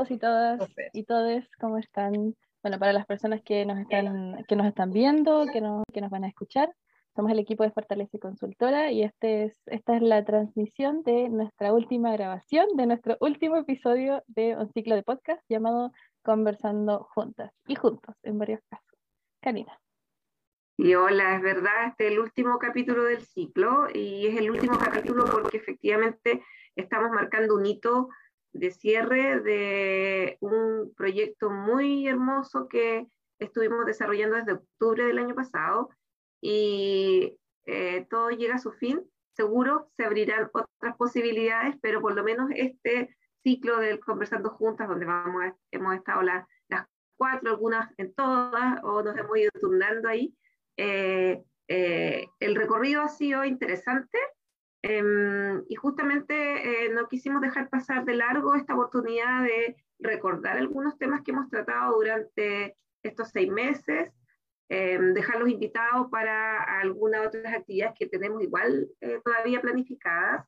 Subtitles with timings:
[0.00, 2.34] todos y todas y todes, ¿cómo están?
[2.62, 6.10] Bueno, para las personas que nos están, que nos están viendo, que, no, que nos
[6.10, 6.74] van a escuchar,
[7.14, 11.74] somos el equipo de Fortaleza Consultora y este es, esta es la transmisión de nuestra
[11.74, 17.74] última grabación, de nuestro último episodio de un ciclo de podcast llamado Conversando Juntas y
[17.74, 18.98] Juntos en varios casos.
[19.42, 19.78] Karina.
[20.78, 24.78] Y hola, es verdad, este es el último capítulo del ciclo y es el último
[24.78, 26.42] capítulo porque efectivamente
[26.74, 28.08] estamos marcando un hito
[28.52, 33.06] de cierre de un proyecto muy hermoso que
[33.38, 35.90] estuvimos desarrollando desde octubre del año pasado
[36.40, 39.00] y eh, todo llega a su fin.
[39.36, 45.06] Seguro se abrirán otras posibilidades, pero por lo menos este ciclo del Conversando Juntas, donde
[45.06, 46.46] vamos hemos estado las
[47.16, 50.34] cuatro, algunas en todas, o nos hemos ido turnando ahí,
[50.78, 54.18] eh, eh, el recorrido ha sido interesante
[54.82, 56.34] Em, y justamente
[56.86, 61.50] eh, no quisimos dejar pasar de largo esta oportunidad de recordar algunos temas que hemos
[61.50, 64.10] tratado durante estos seis meses,
[64.70, 70.46] em, dejarlos invitados para algunas otras actividades que tenemos igual eh, todavía planificadas.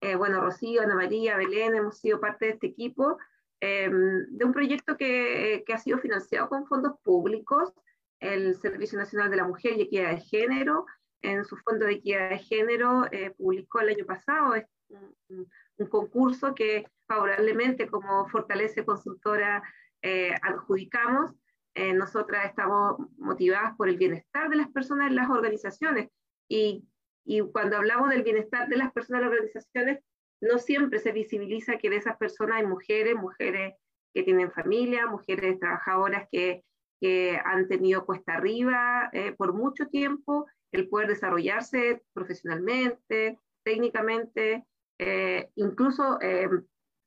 [0.00, 3.18] Eh, bueno, Rocío, Ana María, Belén, hemos sido parte de este equipo,
[3.60, 7.72] em, de un proyecto que, que ha sido financiado con fondos públicos,
[8.20, 10.86] el Servicio Nacional de la Mujer y Equidad de Género,
[11.24, 14.54] en su Fondo de Equidad de Género eh, publicó el año pasado
[14.88, 19.62] un, un, concurso que favorablemente como Fortalece Consultora
[20.02, 21.32] eh, adjudicamos.
[21.74, 26.10] Eh, nosotras estamos motivadas por el bienestar de las personas en las organizaciones
[26.48, 26.84] y,
[27.24, 29.98] y cuando hablamos del bienestar de las personas en las organizaciones,
[30.40, 33.74] no siempre se visibiliza que de esas personas hay mujeres, mujeres
[34.12, 36.62] que tienen familia, mujeres trabajadoras que,
[37.00, 44.66] que han tenido cuesta arriba por mucho tiempo el poder desarrollarse profesionalmente, técnicamente,
[44.98, 46.48] eh, incluso eh,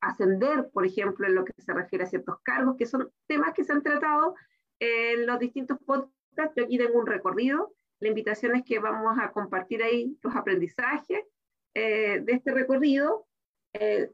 [0.00, 3.64] ascender, por ejemplo, en lo que se refiere a ciertos cargos, que son temas que
[3.64, 4.34] se han tratado
[4.80, 6.54] en los distintos podcasts.
[6.56, 7.74] Yo aquí tengo un recorrido.
[8.00, 11.24] La invitación es que vamos a compartir ahí los aprendizajes
[11.74, 13.26] eh, de este recorrido.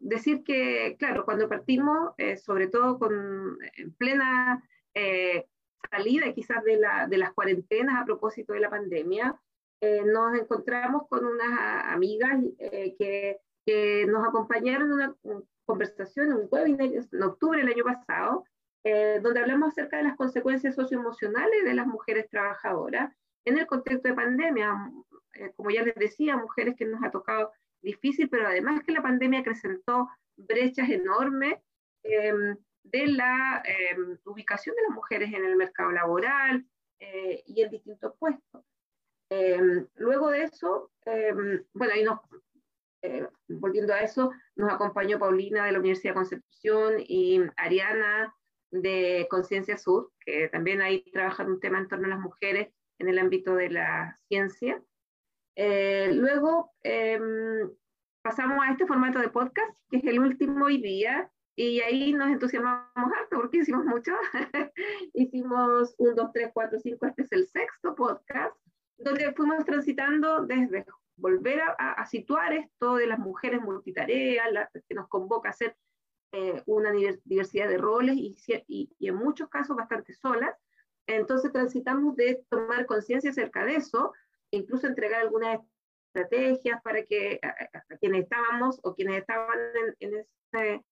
[0.01, 2.13] decir que, claro, cuando partimos,
[2.43, 4.69] sobre todo con, en plena
[5.95, 9.39] salida quizás de, la, de, las cuarentenas a propósito de la pandemia,
[9.81, 15.15] eh, nos encontramos con unas amigas eh, que, que, nos acompañaron en una
[15.65, 18.45] conversación, en un webinar en octubre del año pasado,
[18.85, 23.13] eh, donde hablamos acerca de las consecuencias socioemocionales de las mujeres trabajadoras
[23.45, 24.91] en el contexto de pandemia.
[25.57, 29.41] como ya les decía, mujeres que nos ha tocado difícil, pero además que la pandemia
[29.41, 31.55] acrecentó brechas enormes
[32.03, 36.65] em, de la em, ubicación de las mujeres en el mercado laboral
[37.47, 38.65] y en distintos puestos.
[39.31, 42.21] Em, luego de eso, em, bueno, ahí nos,
[43.03, 48.35] eh, volviendo a eso, nos acompañó Paulina de la Universidad de Concepción y Ariana
[48.71, 53.09] de Conciencia Sur, que también ahí trabajan un tema en torno a las mujeres en
[53.09, 54.83] el ámbito de la ciencia.
[55.57, 56.73] Eh, luego
[58.23, 62.29] pasamos a este formato de podcast, que es el último hoy día, y ahí nos
[62.29, 64.13] entusiasmamos harto porque hicimos mucho.
[65.15, 68.57] hicimos un, dos, tres, cuatro, cinco, este es el sexto podcast
[68.99, 70.85] donde fuimos transitando desde
[71.17, 74.47] volver a, situar esto de las mujeres multitareas,
[74.89, 75.77] que nos convoca a hacer
[76.33, 76.91] eh, una
[77.25, 80.57] diversidad de roles y, y, en muchos casos bastante solas.
[81.07, 84.13] Entonces transitamos de tomar conciencia acerca de eso,
[84.51, 85.61] e incluso entregar algunas
[86.09, 89.59] estrategias para que a, quienes estábamos o quienes estaban
[90.01, 90.83] en, esa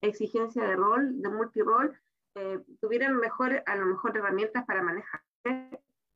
[0.00, 1.98] exigencia de rol, de multirol,
[2.34, 5.20] eh, tuvieran mejor, a lo mejor herramientas para manejar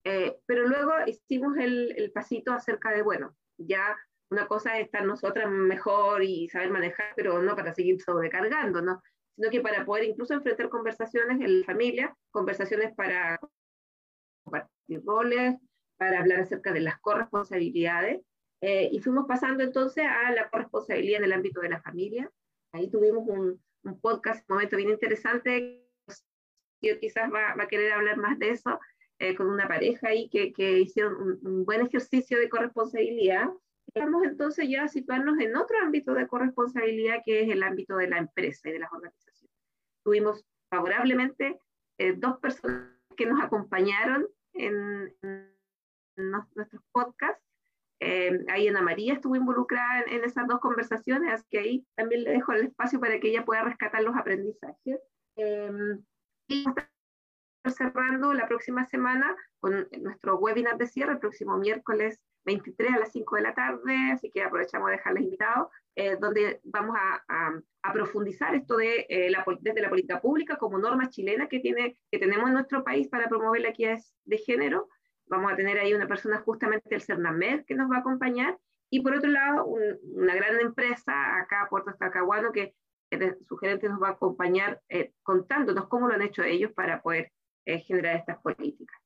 [0.04, 3.96] eh, pero luego hicimos el, el, pasito acerca de, bueno, ya
[4.30, 9.02] una cosa es estar nosotras mejor y saber manejar, pero no para seguir sobrecargando, ¿no?
[9.36, 13.38] Sino que para poder incluso enfrentar conversaciones en la familia, conversaciones para
[14.42, 15.56] compartir roles,
[15.96, 18.22] para hablar acerca de las corresponsabilidades.
[18.60, 22.30] Eh, y fuimos pasando entonces a la corresponsabilidad en el ámbito de la familia.
[22.72, 25.86] Ahí tuvimos un, un podcast, un momento bien interesante.
[26.80, 28.80] Yo quizás va, va a querer hablar más de eso,
[29.22, 33.50] eh, con una pareja ahí que, que hicieron un, buen ejercicio de corresponsabilidad.
[33.94, 38.08] Vamos entonces ya a situarnos en otro ámbito de corresponsabilidad que es el ámbito de
[38.08, 39.54] la empresa y de las organizaciones.
[40.02, 41.60] Tuvimos favorablemente
[41.98, 45.14] eh, dos personas que nos acompañaron en,
[46.16, 47.44] nuestros podcasts.
[48.04, 52.30] Eh, ahí Ana María estuvo involucrada en, esas dos conversaciones, así que ahí también le
[52.30, 54.98] dejo el espacio para que ella pueda rescatar los aprendizajes.
[56.48, 56.64] y
[57.70, 63.12] cerrando la próxima semana con nuestro webinar de cierre, el próximo miércoles 23 a las
[63.12, 67.92] 5 de la tarde, así que aprovechamos de dejarles invitados, eh, donde vamos a, a,
[67.92, 72.18] profundizar esto de, eh, la, desde la política pública como norma chilena que, tiene, que
[72.18, 74.88] tenemos en nuestro país para promover la equidad de género.
[75.32, 78.58] Vamos a tener ahí una persona justamente del CERNAMED que nos va a acompañar.
[78.90, 82.74] Y por otro lado, una gran empresa acá, Puerto Estacahuano, que
[83.48, 87.32] su gerente nos va a acompañar eh, contándonos cómo lo han hecho ellos para poder
[87.64, 88.98] generar estas políticas.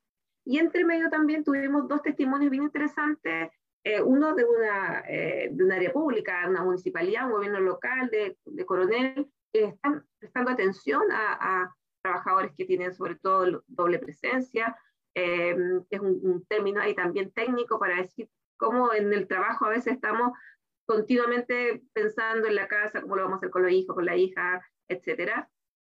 [0.44, 3.50] Y entre medio también tuvimos dos testimonios bien interesantes,
[3.84, 8.36] eh, uno de una, eh, de un área pública, una municipalidad, un gobierno local de,
[8.44, 14.76] de Coronel, que están prestando atención a, a, trabajadores que tienen sobre todo doble presencia,
[15.16, 15.56] eh,
[15.90, 19.94] es un, un, término ahí también técnico para decir cómo en el trabajo a veces
[19.94, 20.32] estamos
[20.86, 24.16] continuamente pensando en la casa, cómo lo vamos a hacer con los hijos, con la
[24.16, 25.50] hija, etcétera.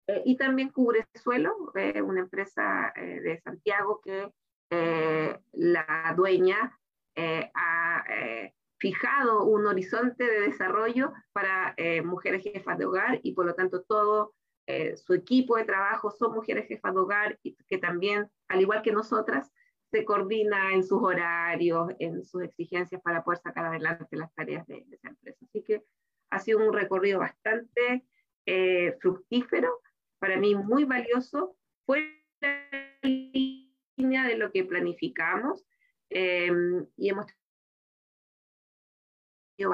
[0.09, 4.31] Eh, y también Cubre Suelo, eh, una empresa eh, de Santiago que
[5.53, 6.79] la dueña
[7.17, 8.05] ha
[8.79, 11.75] fijado un horizonte de desarrollo para
[12.05, 14.35] mujeres jefas de hogar y por lo tanto todo
[14.97, 18.93] su equipo de trabajo son mujeres jefas de hogar y que también, al igual que
[18.93, 19.51] nosotras,
[19.91, 24.85] se coordina en sus horarios, en sus exigencias para poder sacar adelante las tareas de,
[24.87, 25.39] de esa empresa.
[25.47, 25.83] Así que
[26.31, 28.05] ha sido un recorrido bastante
[29.01, 29.81] fructífero
[30.19, 31.57] para mí muy valioso,
[31.87, 32.69] fue la
[33.03, 35.65] línea de lo que planificamos
[36.11, 36.51] eh,
[36.97, 37.27] y hemos
[39.57, 39.71] tenido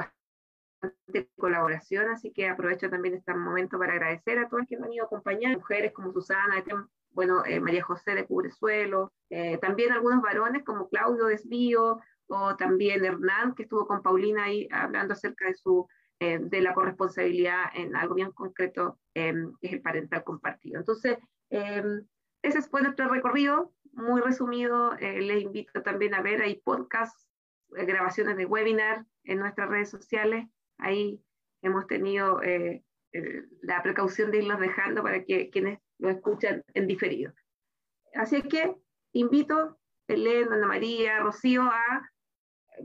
[1.36, 5.06] colaboración, así que aprovecho también este momento para agradecer a todas que han ido a
[5.06, 6.64] acompañar, mujeres como Susana,
[7.10, 13.04] bueno, eh, María José de Cubresuelo, eh, también algunos varones como Claudio Desvío, o también
[13.04, 15.86] Hernán, que estuvo con Paulina ahí hablando acerca de su
[16.20, 20.78] eh, de la corresponsabilidad en algo bien concreto, em, que es el parental compartido.
[20.78, 21.18] Entonces,
[21.50, 22.06] em,
[22.40, 24.96] ese fue nuestro recorrido, muy resumido.
[25.00, 27.28] Eh, les invito también a ver, hay podcasts,
[27.76, 30.46] eh, grabaciones de webinar en nuestras redes sociales.
[30.78, 31.20] Ahí
[31.62, 32.40] hemos tenido
[33.62, 37.32] la precaución de irlos dejando para que quienes lo escuchan en diferido.
[38.14, 38.74] Así que
[39.12, 39.78] invito,
[40.08, 42.10] Elena, Ana María, Rocío, a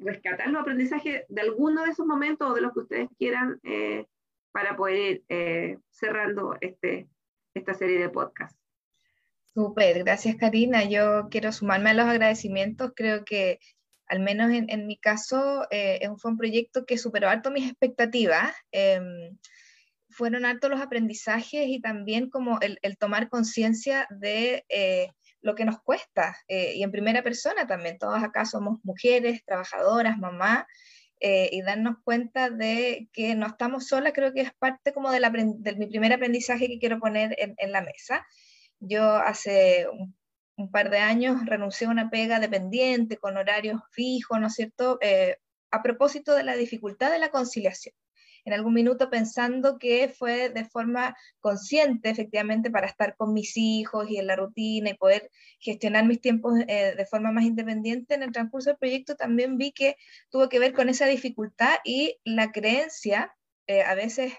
[0.01, 4.05] rescatar los aprendizajes de alguno de esos momentos o de los que ustedes quieran eh,
[4.51, 7.07] para poder ir eh, cerrando este,
[7.53, 8.57] esta serie de podcasts.
[9.53, 10.85] Súper, gracias Karina.
[10.85, 12.93] Yo quiero sumarme a los agradecimientos.
[12.95, 13.59] Creo que
[14.09, 18.53] al menos en, en mi caso eh, fue un proyecto que superó harto mis expectativas.
[18.71, 19.37] Em,
[20.09, 24.65] fueron harto los aprendizajes y también como el, tomar conciencia de
[25.41, 30.17] lo que nos cuesta, eh, y en primera persona también, todos acá somos mujeres, trabajadoras,
[30.17, 30.67] mamá,
[31.21, 35.75] eh, y darnos cuenta de que no estamos solas, creo que es parte como de,
[35.77, 38.25] mi primer aprendizaje que quiero poner en, la mesa.
[38.79, 40.15] Yo hace un,
[40.67, 44.97] par de años renuncié a una pega dependiente con horarios fijos, ¿no es cierto?
[45.01, 45.37] Eh,
[45.71, 47.95] a propósito de la dificultad de la conciliación
[48.45, 54.09] en algún minuto pensando que fue de forma consciente, efectivamente, para estar con mis hijos
[54.09, 55.29] y en la rutina y poder
[55.59, 58.15] gestionar mis tiempos eh, de forma más independiente.
[58.15, 59.97] En el transcurso del proyecto también vi que
[60.29, 63.35] tuvo que ver con esa dificultad y la creencia,
[63.67, 64.33] eh, a veces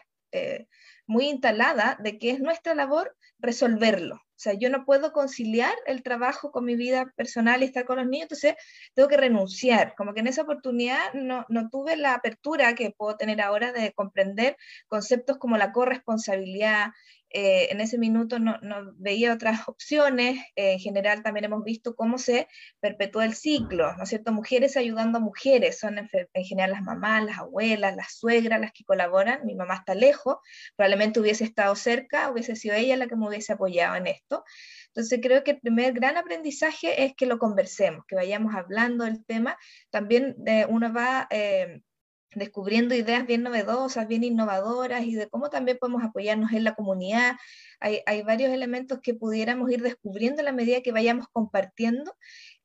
[1.06, 4.16] muy instalada, de que es nuestra labor resolverlo.
[4.16, 7.99] O sea, yo no puedo conciliar el trabajo con mi vida personal y estar con
[7.99, 8.54] los niños, entonces
[8.94, 9.94] tengo que renunciar.
[9.97, 13.92] Como que en esa oportunidad no, no tuve la apertura que puedo tener ahora de
[13.92, 14.56] comprender
[14.88, 16.92] conceptos como la corresponsabilidad,
[17.32, 18.58] eh, en ese minuto no,
[18.96, 20.38] veía otras opciones.
[20.56, 22.49] Eh, en general también hemos visto cómo se
[22.80, 24.32] perpetúa el ciclo, ¿no es cierto?
[24.32, 26.08] Mujeres ayudando a mujeres, son en,
[26.44, 29.46] general las mamás, las abuelas, las suegras las que colaboran.
[29.46, 30.38] Mi mamá está lejos,
[30.76, 34.44] probablemente hubiese estado cerca, hubiese sido ella la que me hubiese apoyado en esto.
[34.88, 39.25] Entonces creo que el primer gran aprendizaje es que lo conversemos, que vayamos hablando del
[39.25, 39.56] tema.
[39.90, 41.28] También eh, uno va
[42.34, 47.37] descubriendo ideas bien novedosas, bien innovadoras y de cómo también podemos apoyarnos en la comunidad.
[47.80, 52.14] Hay, varios elementos que pudiéramos ir descubriendo a la medida que vayamos compartiendo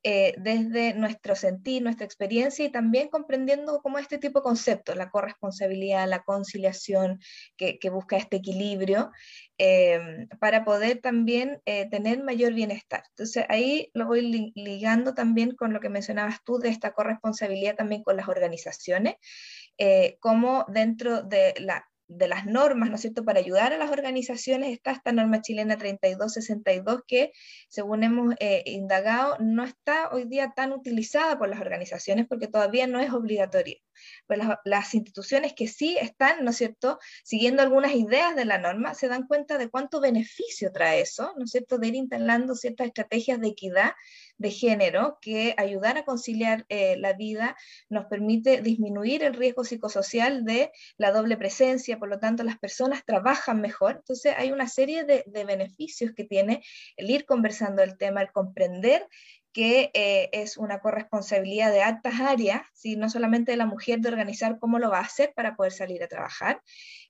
[0.07, 5.09] eh, desde nuestro sentir, nuestra experiencia y también comprendiendo cómo este tipo de conceptos, la
[5.09, 7.19] corresponsabilidad, la conciliación,
[7.57, 9.09] que, busca este equilibrio,
[9.57, 13.03] eh, para poder también eh, tener mayor bienestar.
[13.09, 18.03] Entonces ahí lo voy ligando también con lo que mencionabas tú de esta corresponsabilidad también
[18.03, 19.15] con las organizaciones,
[20.19, 24.71] como dentro de la de las normas, ¿no es cierto?, para ayudar a las organizaciones
[24.71, 27.31] está esta norma chilena 3262 que,
[27.69, 32.87] según hemos eh, indagado, no está hoy día tan utilizada por las organizaciones porque todavía
[32.87, 33.77] no es obligatoria.
[34.27, 38.57] Pues las, las, instituciones que sí están, ¿no es cierto?, siguiendo algunas ideas de la
[38.57, 42.55] norma, se dan cuenta de cuánto beneficio trae eso, ¿no es cierto?, de ir instalando
[42.55, 43.93] ciertas estrategias de equidad
[44.37, 47.55] de género que ayudar a conciliar eh, la vida
[47.89, 53.03] nos permite disminuir el riesgo psicosocial de la doble presencia, por lo tanto las personas
[53.05, 53.97] trabajan mejor.
[53.97, 56.63] Entonces hay una serie de, beneficios que tiene
[56.97, 59.07] el ir conversando el tema, el comprender
[59.55, 62.97] que eh, es una corresponsabilidad de altas áreas, ¿sí?
[62.97, 66.03] no solamente de la mujer de organizar cómo lo va a hacer para poder salir
[66.03, 66.61] a trabajar,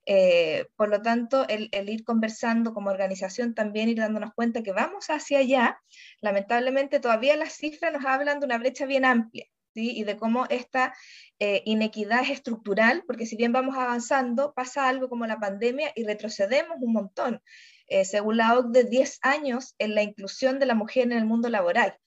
[0.06, 5.08] eh, por lo tanto, el, ir conversando como organización también ir dándonos cuenta que vamos
[5.10, 5.82] hacia allá.
[6.22, 9.48] Lamentablemente todavía las cifras nos hablan de una brecha bien amplia.
[9.74, 9.92] ¿Sí?
[9.94, 10.96] y de cómo esta
[11.38, 16.06] eh, inequidad es estructural, porque si bien vamos avanzando, pasa algo como la pandemia y
[16.06, 17.42] retrocedemos un montón.
[17.88, 21.50] Eh, según la OCDE, 10 años en la inclusión de la mujer en el mundo
[21.50, 22.00] laboral.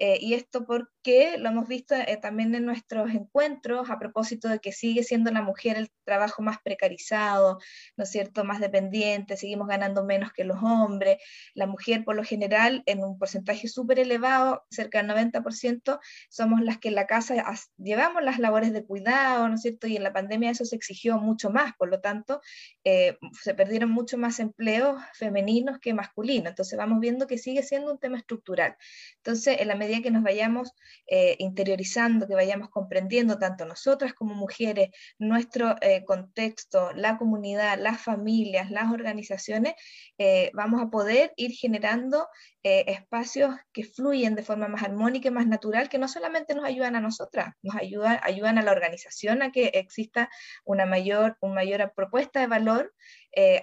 [0.00, 0.64] Eh, y esto
[1.02, 5.30] porque lo hemos visto eh, también en nuestros encuentros a propósito de que sigue siendo
[5.30, 7.58] la mujer el trabajo más precarizado,
[7.96, 11.18] ¿no es cierto?, más dependiente, seguimos ganando menos que los hombres.
[11.54, 16.78] La mujer, por lo general, en un porcentaje súper elevado, cerca del 90%, somos las
[16.78, 17.34] que en la casa
[17.78, 21.18] llevamos las labores de cuidado, ¿no es cierto?, y en la pandemia eso se exigió
[21.18, 22.42] mucho más, por lo tanto,
[22.84, 26.50] eh, se perdieron mucho más empleos femeninos que masculinos.
[26.50, 28.76] Entonces vamos viendo que sigue siendo un tema estructural.
[29.16, 30.74] Entonces, en la medida que nos vayamos
[31.06, 38.00] eh, interiorizando, que vayamos comprendiendo tanto nosotras como mujeres, nuestro eh, contexto, la comunidad, las
[38.00, 39.74] familias, las organizaciones,
[40.18, 42.28] eh, vamos a poder ir generando
[42.62, 46.94] espacios que fluyen de forma más armónica y más natural, que no solamente nos ayudan
[46.94, 50.28] a nosotras, nos ayudan, ayudan a la organización a que exista
[50.66, 52.92] una mayor, una mayor propuesta de valor,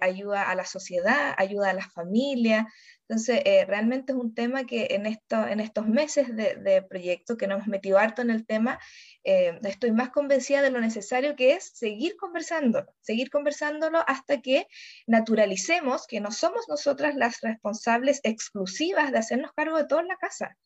[0.02, 2.66] ayuda a la sociedad, ayuda a las familias,
[3.10, 7.48] entonces, eh, realmente es un tema que en, esto, en estos meses de, proyecto que
[7.48, 8.80] nos hemos metido harto en el tema,
[9.24, 14.68] eh, estoy más convencida de lo necesario que es seguir conversándolo, seguir conversándolo hasta que
[15.06, 20.18] naturalicemos que no somos nosotras las responsables exclusivas de hacernos cargo de todo en la
[20.18, 20.58] casa.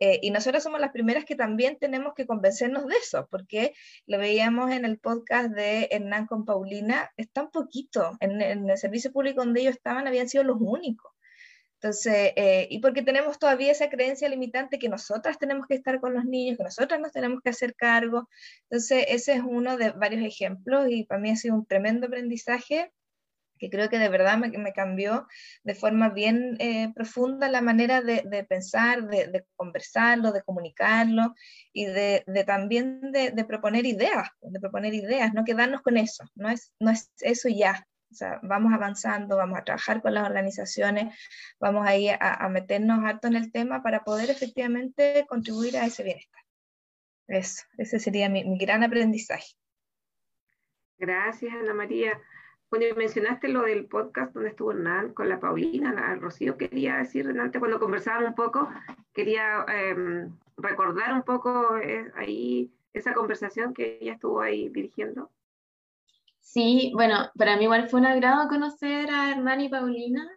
[0.00, 3.74] Eh, y nosotras somos las primeras que también tenemos que convencernos de eso, porque
[4.06, 8.78] lo veíamos en el podcast de Hernán con Paulina, es tan poquito, en, en el
[8.78, 11.12] servicio público donde ellos estaban habían sido los únicos.
[11.82, 16.12] Entonces, eh, y porque tenemos todavía esa creencia limitante que nosotras tenemos que estar con
[16.12, 18.28] los niños, que nosotras nos tenemos que hacer cargo.
[18.64, 22.92] Entonces, ese es uno de varios ejemplos y para mí ha sido un tremendo aprendizaje
[23.60, 25.28] que creo que de verdad me, me cambió
[25.62, 31.34] de forma bien eh, profunda la manera de, de pensar, de, de, conversarlo, de comunicarlo
[31.72, 36.72] y de, también de, proponer ideas, de proponer ideas, no quedarnos con eso, no es,
[36.80, 41.14] no es eso ya, o sea, vamos avanzando, vamos a trabajar con las organizaciones,
[41.60, 46.02] vamos a ir a, meternos harto en el tema para poder efectivamente contribuir a ese
[46.02, 46.42] bienestar.
[47.28, 49.54] Eso, ese sería mi, gran aprendizaje.
[50.98, 52.20] Gracias, Ana María.
[52.70, 57.26] Cuando mencionaste lo del podcast donde estuvo Hernán con la Paulina, la Rocío, quería decir,
[57.26, 58.68] antes cuando conversaban un poco,
[59.12, 65.32] quería em, recordar un poco eh, ahí esa conversación que ella estuvo ahí dirigiendo.
[66.38, 70.30] Sí, bueno, para mí igual fue un agrado conocer a Hernán y Paulina,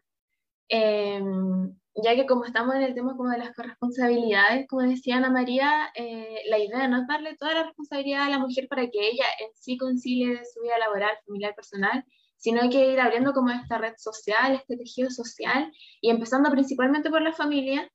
[0.70, 1.72] em,
[2.04, 5.92] ya que como estamos en el tema como de las corresponsabilidades, como decía Ana María,
[5.94, 9.26] eh, la idea no es darle toda la responsabilidad a la mujer para que ella
[9.40, 12.04] en sí concilie su vida laboral, familiar, personal,
[12.44, 15.72] sino que ir abriendo como esta red social, este tejido social,
[16.02, 17.90] y empezando principalmente por la familia,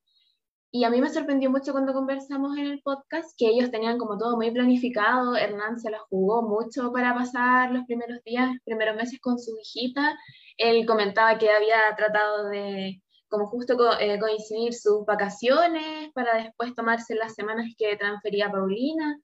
[0.70, 4.16] y a mí me sorprendió mucho cuando conversamos en el podcast que ellos tenían como
[4.16, 5.36] todo muy planificado.
[5.36, 9.52] Hernán se la jugó mucho para pasar los primeros días, los primeros meses con su
[9.58, 10.18] hijita.
[10.56, 17.14] Él comentaba que había tratado de como justo eh, coincidir sus vacaciones para después tomarse
[17.14, 19.20] las semanas que transfería Paulina.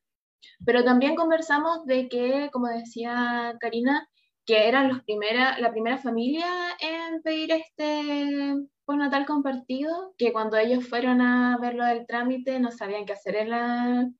[0.66, 4.06] Pero también conversamos de que, como decía Karina,
[4.46, 6.46] que eran los primera, la primera familia
[6.80, 8.54] en pedir este
[8.86, 13.36] natal compartido, que cuando ellos fueron a ver lo del trámite no sabían qué hacer
[13.36, 14.10] en, la,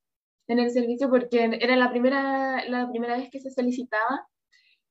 [0.48, 4.26] en el servicio porque era la primera, la primera vez que se solicitaba.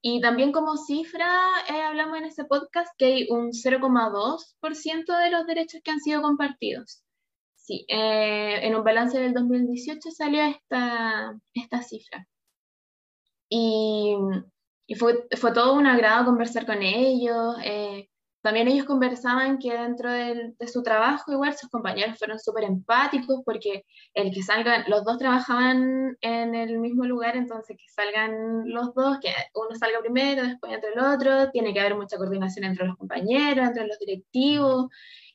[0.02, 1.30] Y también como cifra,
[1.70, 6.22] eh, hablamos en ese podcast que hay un 0,2% de los derechos que han sido
[6.22, 7.04] compartidos.
[7.56, 12.28] Sí, eh, en un balance del 2018 salió esta, esta cifra.
[13.50, 14.16] Y,
[14.86, 17.56] y fue, fue, todo un agrado conversar con ellos.
[17.64, 18.10] Eh,
[18.44, 23.86] también ellos conversaban que dentro de, su trabajo igual sus compañeros fueron súper empáticos porque
[24.14, 29.20] el que salgan, los dos trabajaban en el mismo lugar, entonces que salgan los dos,
[29.22, 32.98] que uno salga primero, después entre el otro, tiene que haber mucha coordinación entre los
[32.98, 34.88] compañeros, entre los directivos,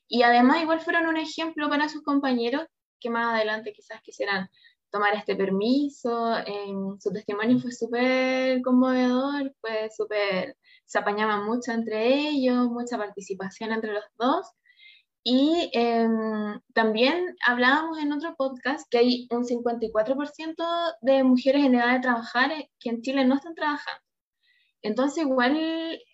[0.07, 2.67] y además igual fueron un ejemplo para sus compañeros
[2.99, 4.49] que más adelante quizás quisieran
[4.91, 6.35] tomar este permiso.
[6.99, 13.93] su testimonio fue súper conmovedor, fue súper, se apañaban mucho entre ellos, mucha participación entre
[13.93, 14.47] los dos.
[15.23, 21.93] Y em, también hablábamos en otro podcast que hay un 54% de mujeres en edad
[21.93, 24.01] de trabajar que en Chile no están trabajando.
[24.81, 25.57] Entonces, igual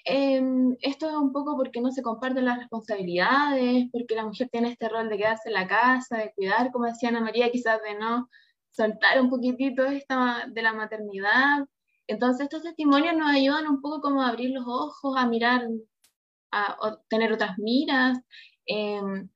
[0.05, 4.69] em, esto es un poco porque no se comparten las responsabilidades, porque la mujer tiene
[4.71, 7.95] este rol de quedarse en la casa, de cuidar, como decía Ana María, quizás de
[7.95, 8.27] no
[8.75, 11.65] soltar un poquitito esta de la maternidad.
[12.07, 15.67] Entonces, estos testimonios nos ayudan un poco como a abrir los ojos, a mirar,
[16.51, 18.19] a, tener otras miras.
[18.65, 19.29] Em,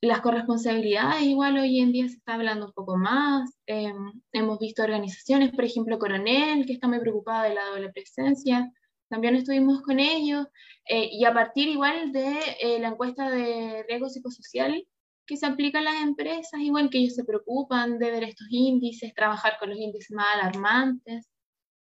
[0.00, 3.50] las corresponsabilidades igual hoy en día se está hablando un poco más.
[3.66, 8.70] Em, hemos visto organizaciones, por ejemplo, Coronel, que está muy preocupada de la doble presencia.
[9.08, 10.46] También estuvimos con ellos.
[10.88, 14.86] Eh, y a partir igual de eh, la encuesta de riesgo psicosocial
[15.26, 19.14] que se aplica a las empresas, igual que ellos se preocupan de ver estos índices,
[19.14, 21.26] trabajar con los índices más alarmantes.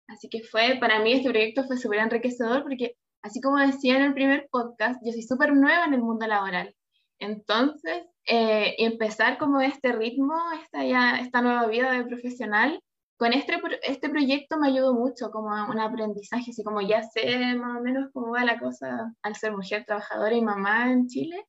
[0.08, 4.02] Así que fue, para mí este proyecto fue súper enriquecedor porque, así como decía en
[4.02, 6.74] el primer podcast, yo soy súper nueva en el mundo laboral
[7.18, 12.80] entonces, eh, empezar como este ritmo, esta, ya, esta nueva vida de profesional,
[13.18, 13.54] con este,
[13.84, 18.10] este proyecto me ayudó mucho como un aprendizaje, así como ya sé más o menos
[18.12, 21.46] cómo va la cosa al ser mujer trabajadora y mamá en Chile,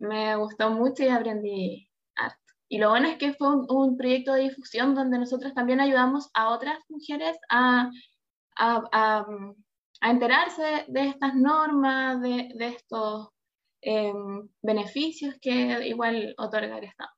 [0.00, 2.38] me gustó mucho y aprendí harto.
[2.68, 6.50] Y lo bueno es que fue un, proyecto de difusión donde nosotros también ayudamos a
[6.50, 7.90] otras mujeres a,
[8.56, 13.30] a, a, enterarse de estas normas, de, de estos
[13.80, 17.10] Em, beneficios que igual otorga el Estado.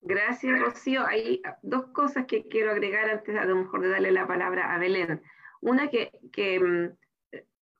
[0.00, 1.06] Gracias, Rocío.
[1.06, 4.78] Hay dos cosas que quiero agregar antes a lo mejor de darle la palabra a
[4.78, 5.22] Belén.
[5.60, 6.98] Una que, que mm,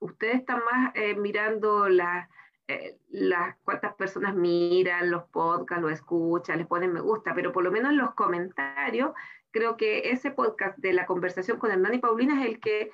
[0.03, 2.29] ustedes están más eh, mirando la,
[2.67, 7.63] eh, las cuántas personas miran los podcasts, lo escuchan, les ponen me gusta, pero por
[7.63, 9.13] lo menos en los comentarios,
[9.53, 12.91] creo que ese podcast de la conversación con Hernán y Paulina es el que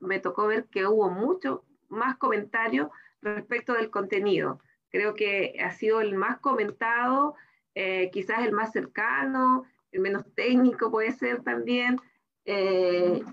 [0.00, 2.88] me tocó ver que hubo mucho, más comentarios
[3.20, 4.60] respecto del contenido.
[4.90, 7.34] Creo que ha sido el más comentado,
[7.74, 12.00] eh, quizás el más cercano, el menos técnico puede ser también,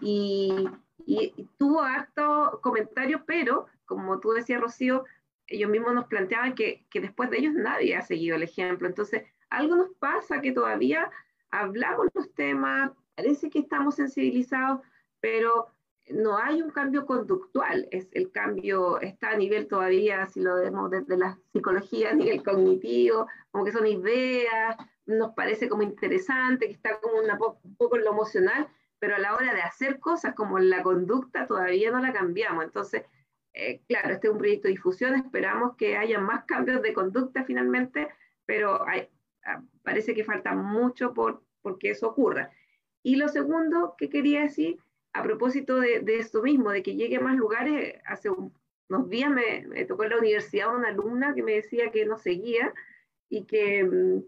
[0.02, 0.68] y,
[1.58, 5.06] tuvo harto comentario, pero como tú decías, Rocío,
[5.48, 8.88] ellos mismos nos planteaban que, que después de ellos nadie ha seguido el ejemplo.
[8.88, 11.12] Entonces, algo nos pasa que todavía
[11.52, 14.82] hablamos los temas, parece que estamos sensibilizados,
[15.20, 15.68] pero
[16.10, 20.92] no hay un cambio conductual, es el cambio está a nivel todavía, si lo vemos
[20.92, 26.74] desde la psicología, a nivel cognitivo, como que son ideas, nos parece como interesante, que
[26.74, 28.68] está como un poco en lo emocional,
[29.04, 32.64] pero a la hora de hacer cosas como la conducta todavía no la cambiamos.
[32.64, 33.04] Entonces,
[33.52, 37.44] eh, claro, este es un proyecto de difusión, esperamos que haya más cambios de conducta
[37.44, 38.08] finalmente,
[38.46, 39.10] pero hay,
[39.44, 42.52] ah, parece que falta mucho por, por que eso ocurra.
[43.04, 44.80] Y lo segundo que quería decir
[45.12, 49.84] a propósito de, esto mismo, de que llegue a más lugares, hace unos días me,
[49.84, 52.74] tocó en la universidad una alumna que me decía que no seguía
[53.28, 54.24] y que, mm,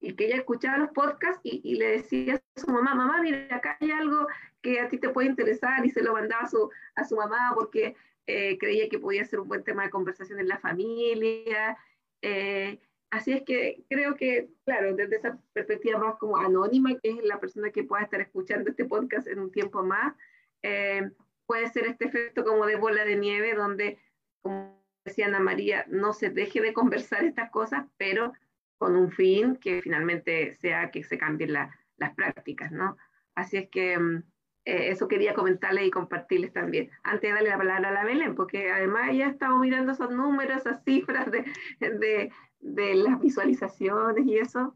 [0.00, 3.76] y que ella escuchaba los podcasts y, le decía a su mamá, mamá, mira, acá
[3.80, 4.26] hay algo
[4.62, 7.52] que a ti te puede interesar y se lo mandaba a su, a su mamá
[7.54, 11.76] porque eh, creía que podía ser un buen tema de conversación en la familia.
[12.22, 12.78] Eh,
[13.10, 17.40] así es que creo que, claro, desde esa perspectiva más como anónima, que es la
[17.40, 20.14] persona que pueda estar escuchando este podcast en un tiempo más,
[20.62, 21.10] eh,
[21.46, 23.98] puede ser este efecto como de bola de nieve, donde,
[24.42, 28.32] como decía Ana María, no se deje de conversar estas cosas, pero
[28.78, 32.96] con un fin que finalmente sea que se cambien las prácticas, ¿no?
[33.34, 34.22] Así es que mm,
[34.64, 36.90] eh, eso quería comentarles y compartirles también.
[37.02, 40.10] Antes de darle la palabra a la Belén, porque además ella ha estado mirando esos
[40.10, 41.44] números, esas cifras de,
[41.80, 44.74] de, de las visualizaciones y eso,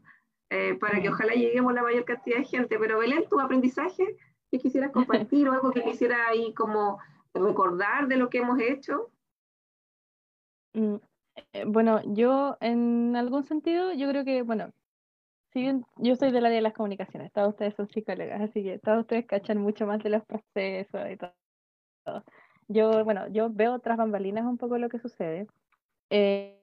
[0.49, 2.79] eh, para que ojalá lleguemos a la mayor cantidad de gente.
[2.79, 4.17] Pero Belén, tu aprendizaje
[4.49, 6.99] que quisieras compartir o algo que quisiera ahí como
[7.33, 9.11] recordar de lo que hemos hecho?
[11.35, 14.71] Eh, bueno, yo en algún sentido, yo creo que, bueno,
[15.53, 19.01] si yo soy del área de las comunicaciones, todos ustedes son psicólogas, así que todos
[19.01, 21.33] ustedes cachan mucho más de los procesos y todo.
[22.67, 25.47] Yo, bueno, yo veo tras bambalinas un poco lo que sucede,
[26.09, 26.61] eh,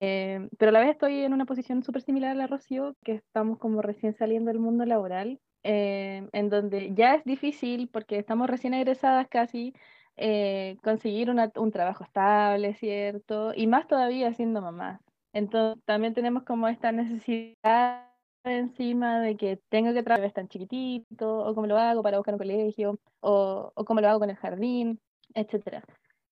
[0.00, 3.12] eh, pero a la vez estoy en una posición súper similar a la Rocío, que
[3.14, 8.48] estamos como recién saliendo del mundo laboral eh, en donde ya es difícil porque estamos
[8.48, 9.74] recién egresadas casi
[10.18, 13.52] eh, conseguir un trabajo estable, ¿cierto?
[13.54, 15.00] Y más todavía siendo mamás.
[15.32, 18.04] Entonces también tenemos como esta necesidad
[18.44, 22.38] encima de que tengo que trabajar tan chiquitito, o cómo lo hago para buscar un
[22.38, 25.00] colegio, o, o cómo lo hago con el jardín,
[25.34, 25.82] etc.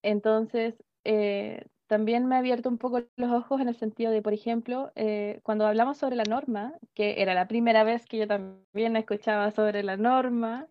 [0.03, 4.33] Entonces, eh, también me ha abierto un poco los ojos en el sentido de, por
[4.33, 8.96] ejemplo, eh, cuando hablamos sobre la norma, que era la primera vez que yo también
[8.96, 10.68] escuchaba sobre la norma,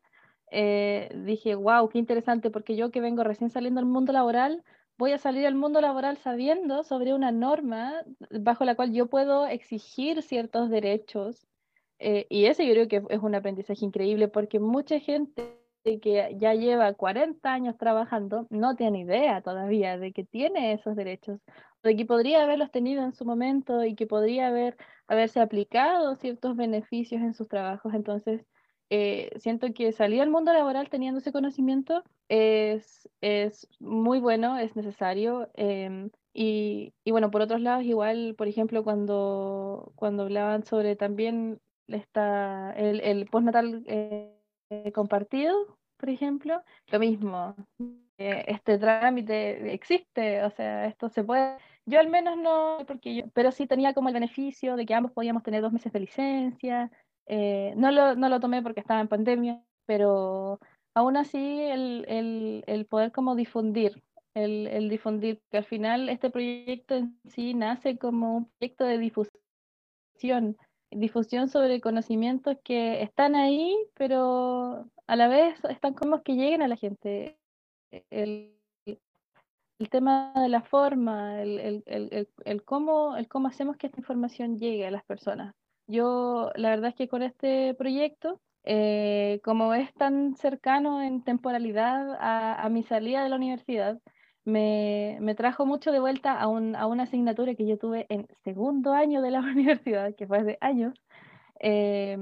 [0.52, 4.64] eh, dije, wow, qué interesante, porque yo que vengo recién saliendo del mundo laboral,
[4.98, 9.48] voy a salir al mundo laboral sabiendo sobre una norma bajo la cual yo puedo
[9.48, 11.46] exigir ciertos derechos.
[12.00, 15.60] Eh, y ese yo creo que es un aprendizaje increíble porque mucha gente
[16.02, 21.40] que ya lleva 40 años trabajando no tiene idea todavía de que tiene esos derechos,
[21.84, 24.78] de que podría haberlos tenido en su momento y que podría haber,
[25.08, 27.94] haberse aplicado ciertos beneficios en sus trabajos.
[27.94, 28.46] Entonces,
[28.90, 34.76] eh, siento que salir al mundo laboral teniendo ese conocimiento es, es muy bueno, es
[34.76, 35.50] necesario.
[35.56, 41.60] Em, y, y, bueno, por otros lados, igual, por ejemplo, cuando, cuando hablaban sobre también
[41.88, 44.32] esta, el, el postnatal eh,
[44.94, 47.56] compartido, por ejemplo, lo mismo.
[48.18, 51.58] Eh, este trámite existe, o sea, esto se puede.
[51.86, 55.12] Yo al menos no, porque yo, pero sí tenía como el beneficio de que ambos
[55.12, 56.92] podíamos tener dos meses de licencia,
[57.28, 60.60] eh, no, lo, no lo tomé porque estaba en pandemia, pero
[60.94, 66.30] aún así el, el, el poder como difundir, el, el, difundir, que al final este
[66.30, 70.58] proyecto en sí nace como un proyecto de difusión,
[70.92, 76.68] difusión sobre conocimientos que están ahí, pero a la vez están como que lleguen a
[76.68, 77.38] la gente.
[78.10, 78.52] El,
[79.80, 84.00] el tema de la forma, el, el, el, el, cómo, el cómo hacemos que esta
[84.00, 85.54] información llegue a las personas.
[85.88, 92.18] Yo, la verdad es que con este proyecto, eh, como es tan cercano en temporalidad
[92.20, 94.00] a, mi salida de la universidad,
[94.44, 98.28] me, me, trajo mucho de vuelta a, un, a, una asignatura que yo tuve en
[98.44, 100.94] segundo año de la universidad, que fue hace años,
[101.60, 102.18] eh,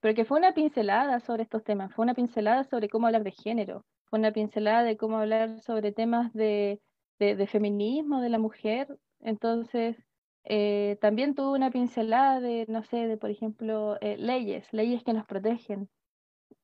[0.00, 3.32] pero que fue una pincelada sobre estos temas, fue una pincelada sobre cómo hablar de
[3.32, 6.80] género, fue una pincelada de cómo hablar sobre temas de,
[7.18, 8.98] de, de feminismo de la mujer.
[9.20, 9.96] Entonces,
[10.44, 15.12] eh, también tuve una pincelada de, no sé, de por ejemplo, eh, leyes, leyes que
[15.14, 15.88] nos protegen.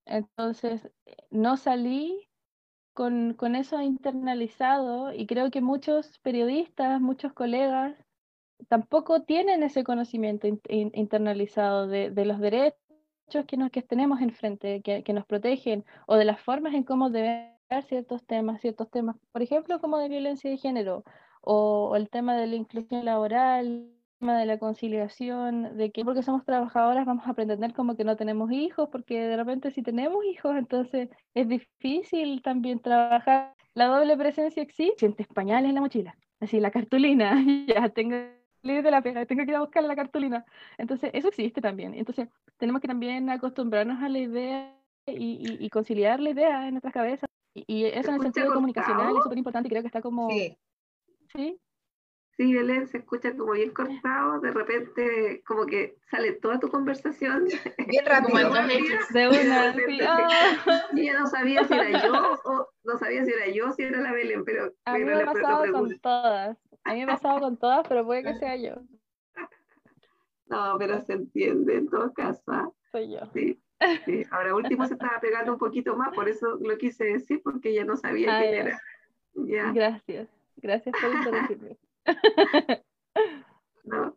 [0.06, 0.90] Entonces,
[1.30, 2.28] no salí
[2.94, 7.96] con, con, eso internalizado y creo que muchos periodistas, muchos colegas,
[8.68, 12.76] tampoco tienen ese conocimiento internalizado de, de, los derechos
[13.46, 17.10] que, nos, que tenemos enfrente, que, que nos protegen, o de las formas en cómo
[17.10, 17.56] deben
[17.88, 21.04] ciertos temas, ciertos temas, por ejemplo, como de violencia de género,
[21.40, 26.22] o, el tema de la inclusión laboral, el tema de la conciliación, de que porque
[26.22, 30.24] somos trabajadoras vamos a pretender como que no tenemos hijos, porque de repente si tenemos
[30.24, 33.54] hijos, entonces es difícil también trabajar.
[33.74, 37.32] La doble presencia existe, sientes pañales en la mochila, así la cartulina,
[37.66, 38.16] ya tengo
[38.62, 40.44] de la pega, tengo que ir a buscar la cartulina.
[40.78, 41.94] Entonces, eso existe también.
[41.94, 44.76] Entonces, tenemos que también acostumbrarnos a la idea
[45.06, 47.28] y, y, conciliar la idea en nuestras cabezas.
[47.54, 50.56] Y, eso en el sentido comunicacional es súper importante creo que está como Sí.
[52.40, 57.44] Sí, Belén, se escucha como bien cortado, de repente como que sale toda tu conversación.
[57.86, 58.38] Bien rápido.
[59.10, 59.74] de una,
[60.08, 60.86] ah.
[60.94, 62.12] Y ya no sabía si era yo
[62.44, 64.72] o no sabía si era yo o si era la Belén, pero...
[64.86, 68.06] A mí me ha pasado con todas, a mí me ha pasado con todas, pero
[68.06, 68.76] puede que sea yo.
[70.46, 72.42] No, pero se entiende en todo caso.
[72.46, 72.70] ¿ah?
[72.90, 73.20] Soy yo.
[73.34, 73.62] Sí.
[74.06, 74.24] Sí.
[74.30, 77.84] Ahora último se estaba pegando un poquito más, por eso lo quise decir, porque ya
[77.84, 78.80] no sabía quién era.
[79.34, 79.72] Ya.
[79.72, 80.39] Gracias.
[80.62, 81.78] Gracias por interrumpirme.
[83.84, 84.16] no,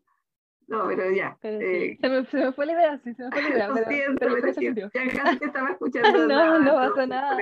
[0.68, 1.38] no, pero ya.
[1.44, 3.68] Eh, se, me, se, me, fue la idea, sí, se me fue la idea.
[3.70, 4.90] Lo pero, siento, pero, pero siento.
[4.94, 6.18] ya casi te estaba escuchando.
[6.20, 7.38] no, nada, no pasa nada.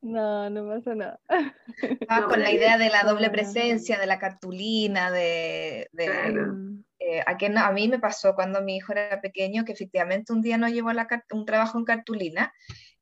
[0.00, 1.20] No, no pasa nada.
[2.08, 5.88] Ah, no, con la idea de la doble presencia, de la cartulina, de...
[5.92, 6.54] de claro.
[6.98, 10.32] eh, a, que no, a mí me pasó cuando mi hijo era pequeño que efectivamente
[10.32, 12.52] un día no llevó la, un trabajo en cartulina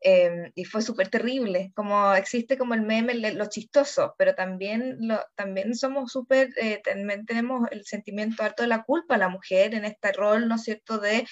[0.08, 5.18] Em, y fue súper terrible, como existe como el meme, lo chistoso, pero también, lo,
[5.34, 9.84] también somos súper, eh, también tenemos el sentimiento harto de la culpa la mujer en
[9.84, 11.26] este rol, ¿no es cierto?, de,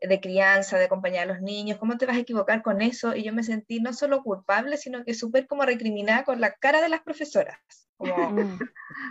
[0.00, 3.14] de crianza, de acompañar a los niños, ¿cómo te vas a equivocar con eso?
[3.14, 6.82] Y yo me sentí no solo culpable, sino que súper como recriminada con la cara
[6.82, 8.58] de las profesoras como mm.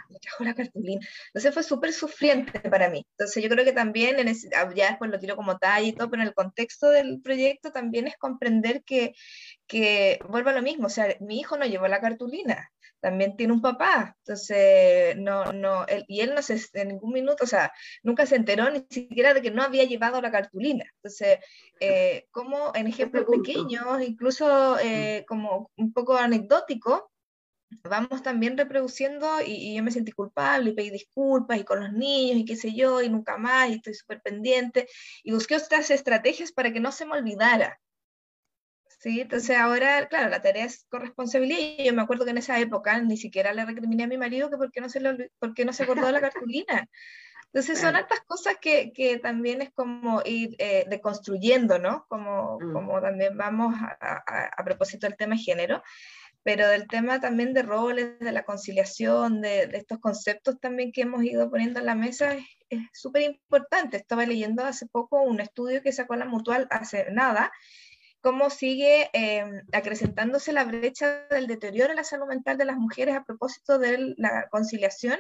[0.10, 1.06] me trajo la cartulina.
[1.28, 3.06] Entonces fue súper sufriente para mí.
[3.12, 5.94] Entonces yo creo que también, en ese, ah, ya después lo tiro como talla y
[5.94, 9.14] todo, pero en el contexto del proyecto también es comprender que,
[9.68, 13.54] que vuelvo a lo mismo, o sea, mi hijo no llevó la cartulina, también tiene
[13.54, 17.72] un papá, entonces, no, no, él, y él no se, en ningún minuto, o sea,
[18.02, 20.86] nunca se enteró ni siquiera de que no había llevado la cartulina.
[20.96, 21.38] Entonces,
[21.80, 27.12] eh, como en ejemplos pequeños, incluso eh, como un poco anecdótico,
[27.84, 32.38] vamos también reproduciendo y, yo me sentí culpable y pedí disculpas y con los niños
[32.38, 34.88] y qué sé yo y nunca más y estoy súper pendiente
[35.24, 37.80] y busqué otras estrategias para que no se me olvidara.
[39.00, 39.22] ¿Sí?
[39.22, 43.00] Entonces ahora, claro, la tarea es corresponsabilidad y yo me acuerdo que en esa época
[43.02, 45.84] ni siquiera le recriminé a mi marido que por qué no se, le, no se
[45.84, 46.90] acordó de la cartulina.
[47.56, 52.06] Entonces son estas cosas que, que, también es como ir eh, deconstruyendo, ¿no?
[52.10, 52.74] Como, mm.
[52.74, 55.82] como también vamos a, a, a propósito del tema género,
[56.46, 61.24] pero del tema también de roles, de la conciliación, de, estos conceptos también que hemos
[61.24, 62.36] ido poniendo en la mesa
[62.70, 63.98] es súper importante.
[63.98, 67.52] Estaba leyendo hace poco un estudio que sacó la Mutual hace nada,
[68.22, 73.16] cómo sigue em, acrecentándose la brecha del deterioro en la salud mental de las mujeres
[73.16, 75.18] a propósito de la conciliación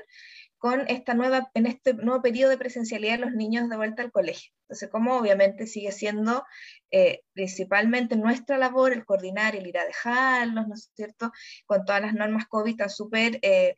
[0.57, 4.11] con esta nueva, en este nuevo periodo de presencialidad de los niños de vuelta al
[4.11, 4.51] colegio.
[4.63, 6.43] Entonces, como obviamente sigue siendo
[6.91, 11.31] eh, principalmente nuestra labor el coordinar, el ir a dejarlos, ¿no es cierto?
[11.65, 13.77] Con todas las normas COVID tan súper eh,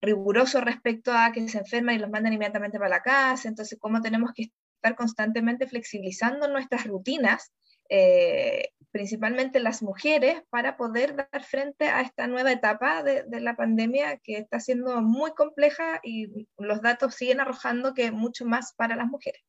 [0.00, 3.48] respecto a que se enferman y los mandan inmediatamente para la casa.
[3.48, 7.52] Entonces, cómo tenemos que estar constantemente flexibilizando nuestras rutinas
[7.88, 14.18] eh, principalmente las mujeres, para poder dar frente a esta nueva etapa de, la pandemia
[14.18, 19.06] que está siendo muy compleja y los datos siguen arrojando que mucho más para las
[19.06, 19.42] mujeres.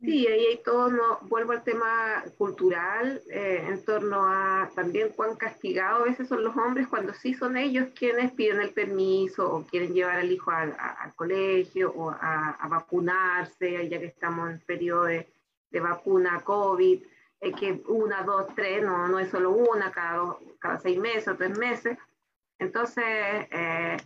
[0.00, 5.34] Sí, ahí hay todo, no, vuelvo al tema cultural, eh, en torno a también cuán
[5.34, 9.66] castigados a veces son los hombres cuando sí son ellos quienes piden el permiso o
[9.66, 10.76] quieren llevar al hijo al,
[11.16, 15.26] colegio o a, a, vacunarse, ya que estamos en periodo de,
[15.72, 17.02] de vacuna COVID,
[17.40, 21.36] eh, que una, dos, tres, no, no es solo una, cada, cada seis meses o
[21.36, 21.98] tres meses.
[22.58, 23.96] Entonces, eh,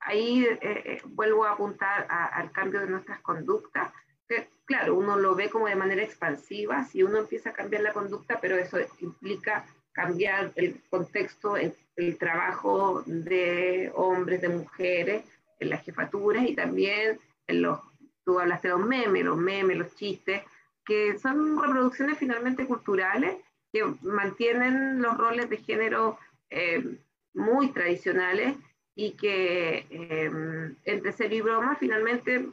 [0.00, 3.92] ahí eh, vuelvo a apuntar al cambio de nuestras conductas.
[4.28, 7.92] Que, claro, uno lo ve como de manera expansiva, si uno empieza a cambiar la
[7.92, 15.24] conducta, pero eso implica cambiar el contexto, el, el trabajo de hombres, de mujeres,
[15.60, 17.78] en las jefaturas y también en los,
[18.24, 20.42] tú hablaste de los memes, los memes, los chistes,
[20.90, 23.36] que son reproducciones finalmente culturales
[23.72, 26.18] que mantienen los roles de género
[26.50, 26.98] eh,
[27.32, 28.56] muy tradicionales
[28.96, 32.44] y que eh, entre serio y broma finalmente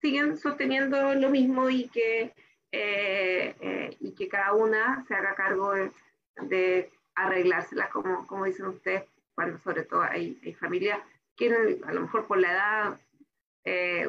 [0.00, 2.32] siguen sosteniendo lo mismo y que,
[2.70, 5.90] eh, y que cada una se haga cargo de,
[6.42, 9.02] de arreglárselas, como, como dicen ustedes,
[9.34, 11.00] cuando sobre todo hay, hay familias
[11.36, 11.52] que
[11.84, 13.00] a lo mejor por la edad,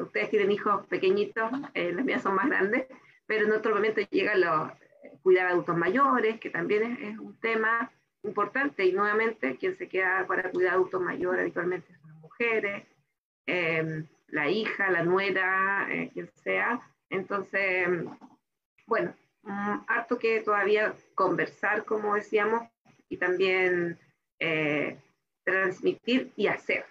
[0.00, 2.86] ustedes tienen hijos pequeñitos, las mías son más grandes,
[3.28, 4.72] pero en otro momento llega los
[5.22, 7.92] cuidar a adultos mayores, que también es, un tema
[8.24, 12.86] importante, y nuevamente quien se queda para cuidar a adultos mayores habitualmente son las mujeres,
[13.46, 16.80] em, la hija, la nuera, eh, quien sea.
[17.10, 17.86] Entonces,
[18.86, 19.14] bueno,
[19.86, 22.62] harto que todavía conversar, como decíamos,
[23.10, 23.98] y también
[24.40, 24.98] eh,
[25.44, 26.86] transmitir y hacer.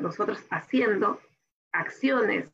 [0.00, 1.20] nosotros haciendo
[1.72, 2.52] acciones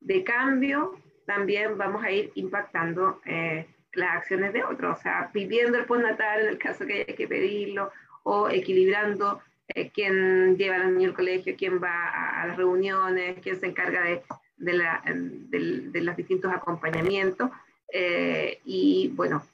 [0.00, 5.78] de cambio también vamos a ir impactando eh, las acciones de otros, o sea, pidiendo
[5.78, 7.92] el postnatal en el caso que haya que pedirlo,
[8.24, 13.58] o equilibrando eh, quién lleva al niño al colegio, quién va a, las reuniones, quién
[13.58, 14.22] se encarga de,
[14.56, 17.50] de, los distintos acompañamientos,
[17.92, 19.44] eh, y bueno,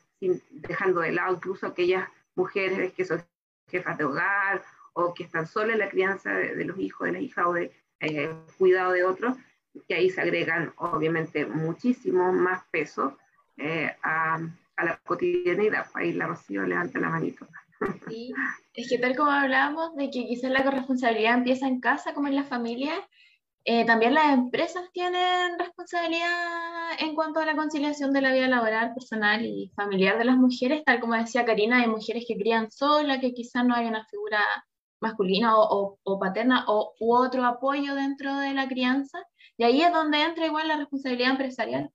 [0.51, 3.23] dejando de lado incluso aquellas mujeres que son
[3.69, 7.23] jefas de hogar o que están solas en la crianza de, los hijos, de las
[7.23, 7.73] hijas o de
[8.57, 9.37] cuidado de otros,
[9.89, 13.17] que ahí se agregan obviamente muchísimo más peso
[13.57, 14.39] eh, a,
[14.83, 15.87] la cotidianidad.
[15.95, 17.47] Ahí la Rocío levanta la manito.
[18.09, 18.33] Sí,
[18.75, 22.37] es que tal como hablábamos de que quizás la corresponsabilidad empieza en casa como en
[22.37, 22.93] la familia,
[23.65, 28.95] eh, también las empresas tienen responsabilidad en cuanto a la conciliación de la vida laboral,
[28.95, 33.21] personal y familiar de las mujeres, tal como decía Karina, hay mujeres que crían sola,
[33.21, 34.41] que quizás no hay una figura
[35.01, 39.19] masculina o, o, paterna o, u otro apoyo dentro de la crianza.
[39.61, 41.91] Y ahí es donde entra igual la responsabilidad empresarial,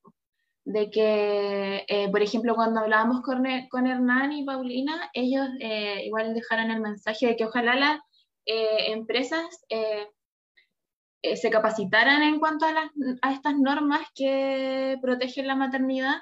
[0.65, 6.35] de que, eh, por ejemplo, cuando hablábamos con, con Hernán y Paulina, ellos eh, igual
[6.35, 7.99] dejaron el mensaje de que ojalá las
[8.45, 12.91] eh, empresas se capacitaran en cuanto a, las,
[13.23, 16.17] a estas normas que protegen la maternidad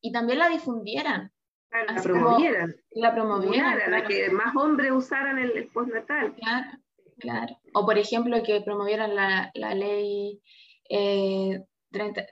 [0.00, 1.32] y también la difundieran,
[1.72, 2.76] la promovieran.
[2.92, 3.80] La promovieran.
[3.84, 4.06] Claro.
[4.06, 6.36] que más hombres usaran el, postnatal.
[6.36, 6.70] Claro,
[7.18, 7.58] claro.
[7.72, 10.40] O por ejemplo, que promovieran la, la ley
[10.88, 12.26] eh, 30.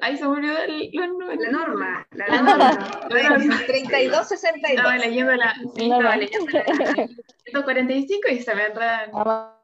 [0.00, 2.06] Ahí se murió el, la norma.
[2.12, 3.08] La norma.
[3.08, 4.32] 3262.
[4.70, 5.54] Estaba leyendo la.
[5.74, 6.64] Sí, estaba leyendo la
[7.44, 9.10] 145 y se me entra.
[9.10, 9.58] Claro,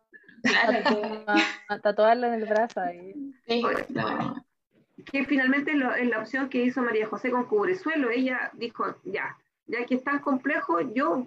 [1.68, 1.80] que...
[1.83, 3.14] tatuarlo en el brazo ahí.
[3.46, 3.62] Sí,
[5.11, 8.11] que finalmente es la opción que hizo María José con Cubresuelo.
[8.11, 11.26] Ella dijo, ya, ya que es tan complejo, yo,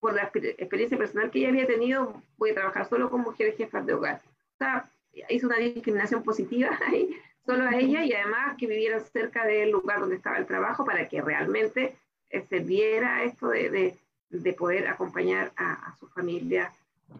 [0.00, 3.84] por la experiencia personal que ella había tenido, voy a trabajar solo con mujeres jefas
[3.86, 4.22] de hogar.
[4.54, 4.90] O sea,
[5.28, 10.00] hizo una discriminación positiva ahí, solo a ella, y además que vivieran cerca del lugar
[10.00, 11.96] donde estaba el trabajo para que realmente
[12.30, 13.96] eh, se viera esto de,
[14.28, 16.72] de, poder acompañar a, su familia,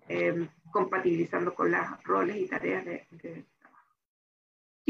[0.09, 3.45] eh, compatibilizando con los roles y tareas de, de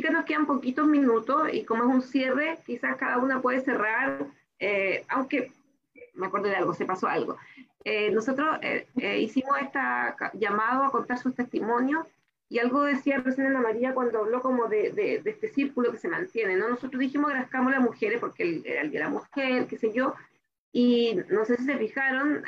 [0.01, 4.27] Chicas, nos quedan poquitos minutos y como es un cierre, quizás cada una puede cerrar,
[4.59, 5.53] eh, aunque
[6.15, 7.37] me acuerdo de algo, se pasó algo.
[7.85, 8.87] eh, nosotros eh,
[9.21, 9.79] hicimos este
[10.35, 12.07] llamado a contar sus testimonios
[12.51, 16.09] y algo decía recién Ana María cuando habló como de, de, este círculo que se
[16.09, 16.69] mantiene, ¿no?
[16.69, 20.15] Nosotros dijimos agradezcamos a las mujeres porque era el de la mujer, qué sé yo,
[20.73, 22.45] y no sé si se fijaron,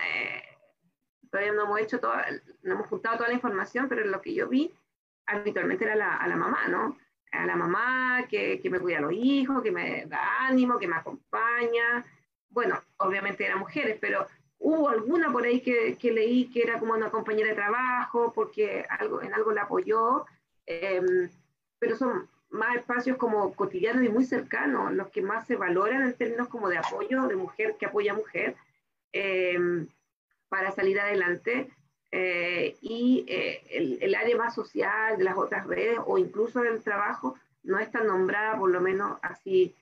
[1.31, 2.27] todavía no hemos hecho toda,
[2.63, 4.75] no hemos juntado toda la información, pero lo que yo vi
[5.27, 6.99] habitualmente era la, a la mamá, ¿no?
[7.31, 10.89] A la mamá que, que me cuida a los hijos, que me da ánimo, que
[10.89, 12.05] me acompaña.
[12.51, 14.27] Bueno, obviamente eran mujeres, pero
[14.63, 18.87] hubo alguna por ahí que, que, leí que era como una compañera de trabajo, porque
[18.89, 20.25] algo, en algo la apoyó,
[20.67, 21.29] em,
[21.79, 26.15] pero son más espacios como cotidianos y muy cercanos, los que más se valoran en
[26.15, 28.57] términos como de apoyo, de mujer que apoya a mujer,
[29.13, 29.59] eh,
[30.49, 31.71] para salir adelante.
[32.15, 37.37] Eh, y eh, el, área más social de las otras redes o incluso del trabajo
[37.63, 39.75] no es tan nombrada, por lo menos así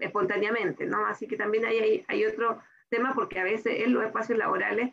[0.00, 1.06] espontáneamente, ¿no?
[1.06, 2.60] Así que también hay, hay, otro
[2.92, 4.92] tema porque a veces en los espacios laborales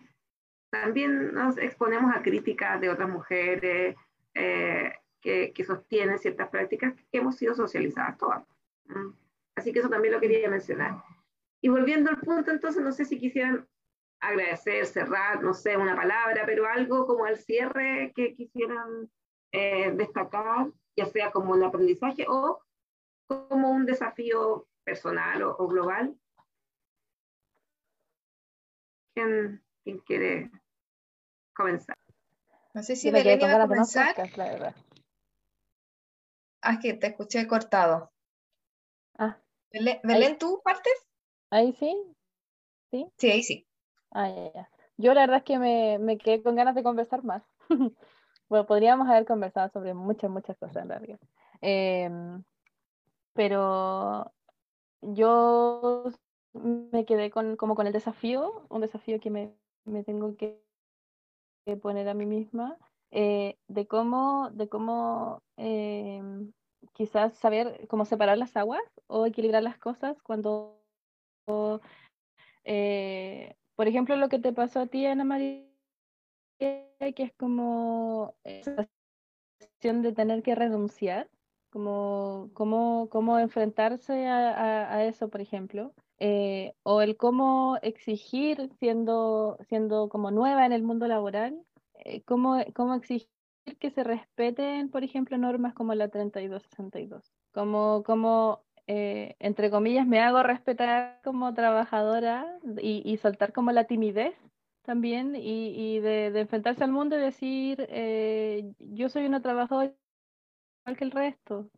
[0.72, 3.96] también nos exponemos a críticas de otras mujeres
[4.34, 8.44] eh, que, que, sostienen ciertas prácticas que hemos sido socializadas todas.
[9.56, 11.04] Así que eso también lo quería mencionar.
[11.62, 13.68] Y volviendo al punto, entonces, no sé si quisieran
[14.22, 19.10] agradecer, cerrar, no sé, una palabra, pero algo como al cierre que quisieran
[19.52, 22.62] eh, destacar, ya sea como un aprendizaje o
[23.28, 26.16] como un desafío personal o, global.
[29.20, 30.52] ¿Quién, ¿Quién, quiere
[31.54, 31.98] comenzar?
[32.74, 34.16] No sé si Belén iba a comenzar.
[36.62, 38.14] Ah, es que te escuché cortado.
[39.18, 39.38] Ah.
[39.72, 40.94] Belén, ¿tú partes?
[41.50, 42.16] Ahí sí.
[42.92, 43.68] Sí, sí ahí sí.
[44.12, 44.32] Ah,
[44.96, 47.44] Yo la verdad es que me, me quedé con ganas de conversar más.
[48.48, 51.20] bueno, podríamos haber conversado sobre muchas, muchas cosas en realidad.
[51.60, 52.42] Em,
[53.34, 54.32] pero
[55.02, 56.10] yo
[56.54, 59.54] me quedé con, como con el desafío, un desafío que me,
[59.86, 60.62] me tengo que,
[61.82, 62.78] poner a mí misma,
[63.12, 66.52] eh, de cómo, de cómo em,
[66.94, 70.80] quizás saber cómo separar las aguas o equilibrar las cosas cuando
[72.64, 75.64] eh, por ejemplo, lo que te pasó a ti, Ana María,
[76.60, 78.90] que es como esa
[79.60, 81.30] sensación de tener que renunciar,
[81.70, 90.10] como cómo, cómo enfrentarse a, eso, por ejemplo, eh, o el cómo exigir, siendo, siendo
[90.10, 91.62] como nueva en el mundo laboral,
[92.06, 93.30] eh, cómo, cómo exigir
[93.80, 100.20] que se respeten, por ejemplo, normas como la 3262, como, como eh, entre comillas, me
[100.20, 102.48] hago respetar como trabajadora
[102.82, 104.36] y, y soltar como la timidez
[104.82, 109.94] también y, y de, de, enfrentarse al mundo y decir, eh, yo soy una trabajadora
[110.84, 111.70] igual que el resto,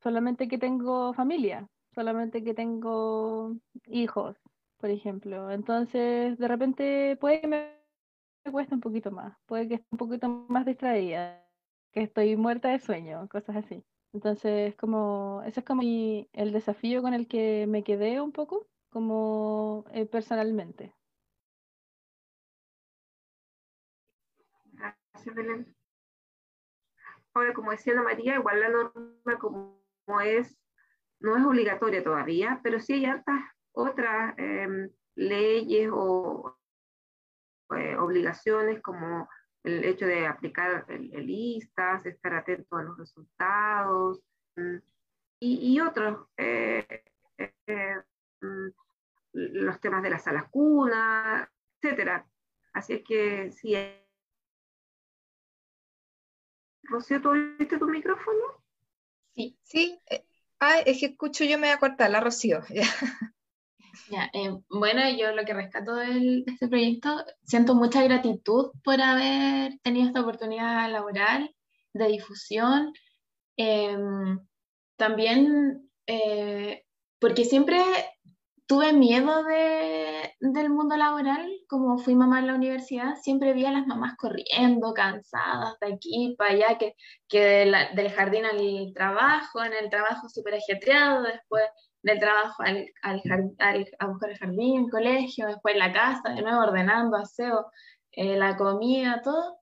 [0.00, 4.36] solamente que tengo familia, solamente que tengo hijos,
[4.78, 5.50] por ejemplo.
[5.50, 7.72] Entonces, de repente puede que me
[8.50, 11.42] cueste un poquito más, puede que esté un poquito más distraída,
[11.92, 13.84] que estoy muerta de sueño, cosas así.
[14.12, 19.84] Entonces, como, ese es como el desafío con el que me quedé un poco, como
[19.92, 20.94] eh, personalmente.
[24.72, 25.74] Gracias, Belén.
[27.34, 29.80] Ahora, como decía Ana María, igual la norma como
[30.24, 30.56] es,
[31.24, 33.40] no es obligatoria todavía, pero sí hay hartas
[33.72, 36.58] otras em, leyes o
[37.74, 39.26] eh, obligaciones como
[39.62, 44.20] el hecho de aplicar el, el ISTAS, estar atento a los resultados
[44.56, 44.76] mm,
[45.40, 47.02] y, otros, eh,
[48.42, 48.68] mm,
[49.32, 52.26] los temas de las salas cuna, etcétera.
[52.74, 53.74] Así es que sí.
[56.82, 58.62] Rocío, ¿tú abriste tu micrófono?
[59.34, 60.00] Sí, sí.
[60.10, 60.24] Eh,
[60.86, 62.60] es que escucho yo me voy a cortar, la Rocío.
[64.32, 70.06] Eh, bueno, yo lo que rescato de este proyecto, siento mucha gratitud por haber tenido
[70.06, 71.52] esta oportunidad laboral
[71.94, 72.92] de difusión.
[73.56, 74.38] Em,
[74.96, 76.84] también eh,
[77.18, 77.80] porque siempre
[78.66, 83.72] tuve miedo de, del mundo laboral, como fui mamá en la universidad, siempre vi a
[83.72, 86.94] las mamás corriendo, cansadas de aquí para allá, que,
[87.28, 91.64] que del jardín al trabajo, en el trabajo súper ajetreado, después
[92.02, 93.22] del trabajo al, al,
[93.58, 97.66] al, a buscar el jardín, el colegio, después la casa, de nuevo ordenando, aseo,
[98.12, 99.58] eh, la comida, todo,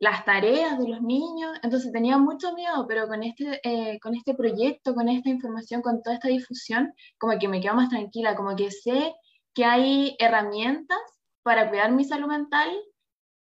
[0.00, 1.52] las tareas de los niños.
[1.62, 6.02] Entonces tenía mucho miedo, pero con este, eh, con este proyecto, con esta información, con
[6.02, 9.14] toda esta difusión, como que me quedo más tranquila, como que sé
[9.54, 10.98] que hay herramientas
[11.42, 12.70] para cuidar mi salud mental,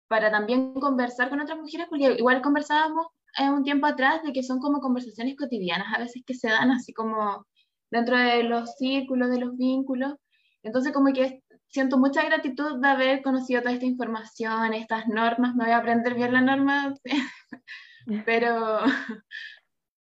[0.09, 3.07] para también conversar con otras mujeres, porque igual conversábamos
[3.39, 6.71] eh, un tiempo atrás de que son como conversaciones cotidianas a veces que se dan
[6.71, 7.47] así como
[7.91, 10.15] dentro de los círculos, de los vínculos.
[10.63, 15.65] Entonces, como que siento mucha gratitud de haber conocido toda esta información, estas normas, me
[15.65, 16.95] voy a aprender bien la norma,
[18.27, 18.81] pero,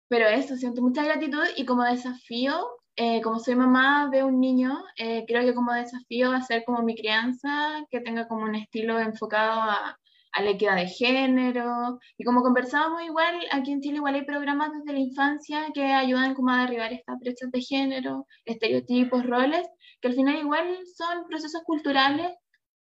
[0.07, 4.83] pero eso, siento mucha gratitud y como desafío, eh, como soy mamá de un niño,
[4.97, 9.61] eh, creo que como desafío ser como mi crianza, que tenga como un estilo enfocado
[9.61, 9.97] a,
[10.33, 11.99] a la equidad de género.
[12.17, 16.33] Y como conversábamos igual, aquí en Chile igual hay programas desde la infancia que ayudan
[16.33, 19.67] como a derribar estas brechas de género, estereotipos, roles,
[20.03, 22.29] que al final igual son procesos culturales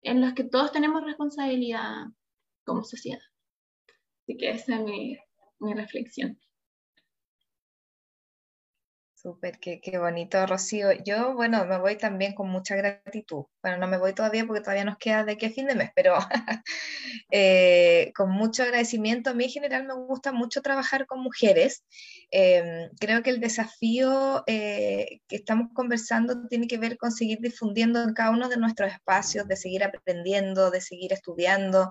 [0.02, 2.08] en los que todos tenemos responsabilidad
[2.66, 3.22] como sociedad.
[4.24, 5.18] Así que esa es mi,
[5.62, 6.38] mi reflexión.
[9.26, 10.92] Súper, qué, qué, bonito, Rocío.
[11.04, 13.46] Yo, bueno, me voy también con mucha gratitud.
[13.64, 16.14] Bueno, no me voy todavía porque todavía nos queda de qué fin de mes, pero
[17.32, 19.32] eh, con mucho agradecimiento.
[19.32, 21.84] A mí en general me gusta mucho trabajar con mujeres.
[22.30, 28.04] Em, creo que el desafío eh, que estamos conversando tiene que ver con seguir difundiendo
[28.04, 31.90] en cada uno de nuestros espacios, de seguir aprendiendo, de seguir estudiando,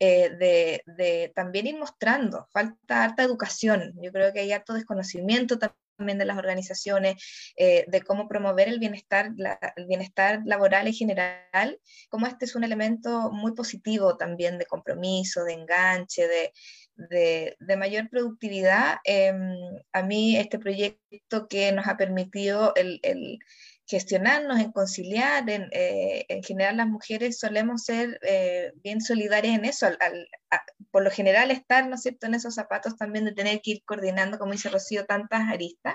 [0.00, 2.48] eh, de, de también ir mostrando.
[2.52, 3.92] Falta harta educación.
[4.02, 8.68] Yo creo que hay harto desconocimiento también también de las organizaciones, eh, de cómo promover
[8.68, 9.30] el bienestar,
[9.76, 15.44] el bienestar laboral en general, como este es un elemento muy positivo también de compromiso,
[15.44, 18.98] de enganche, de, de, mayor productividad.
[19.04, 19.56] Em,
[19.92, 23.00] a mí este proyecto que nos ha permitido el
[23.86, 29.64] gestionarnos, en conciliar, en, eh, en, general las mujeres solemos ser eh, bien solidarias en
[29.64, 33.24] eso, al, al, a, por lo general estar, ¿no es cierto?, en esos zapatos también
[33.24, 35.94] de tener que ir coordinando, como dice Rocío, tantas aristas.